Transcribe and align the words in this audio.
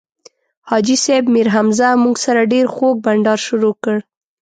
حاجي 0.69 0.97
صیب 1.05 1.25
میرحمزه 1.35 1.89
موږ 2.03 2.15
سره 2.25 2.49
ډېر 2.53 2.65
خوږ 2.73 2.95
بنډار 3.05 3.39
شروع 3.47 3.73
کړ. 3.83 3.97